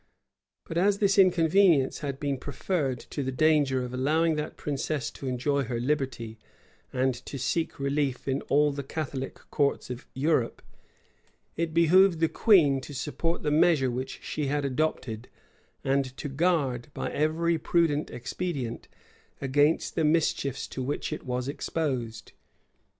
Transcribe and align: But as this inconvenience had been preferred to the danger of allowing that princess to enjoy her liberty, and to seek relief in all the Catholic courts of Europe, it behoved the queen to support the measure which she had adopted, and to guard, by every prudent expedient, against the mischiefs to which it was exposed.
But 0.65 0.79
as 0.79 0.97
this 0.97 1.19
inconvenience 1.19 1.99
had 1.99 2.19
been 2.19 2.39
preferred 2.39 2.99
to 3.11 3.21
the 3.21 3.31
danger 3.31 3.83
of 3.83 3.93
allowing 3.93 4.33
that 4.33 4.57
princess 4.57 5.11
to 5.11 5.27
enjoy 5.27 5.65
her 5.65 5.79
liberty, 5.79 6.39
and 6.91 7.13
to 7.27 7.37
seek 7.37 7.79
relief 7.79 8.27
in 8.27 8.41
all 8.49 8.71
the 8.71 8.81
Catholic 8.81 9.35
courts 9.51 9.91
of 9.91 10.07
Europe, 10.15 10.63
it 11.55 11.71
behoved 11.71 12.19
the 12.19 12.27
queen 12.27 12.81
to 12.81 12.95
support 12.95 13.43
the 13.43 13.51
measure 13.51 13.91
which 13.91 14.19
she 14.23 14.47
had 14.47 14.65
adopted, 14.65 15.27
and 15.83 16.17
to 16.17 16.27
guard, 16.27 16.87
by 16.95 17.11
every 17.11 17.59
prudent 17.59 18.09
expedient, 18.09 18.87
against 19.39 19.93
the 19.93 20.03
mischiefs 20.03 20.65
to 20.69 20.81
which 20.81 21.13
it 21.13 21.27
was 21.27 21.47
exposed. 21.47 22.31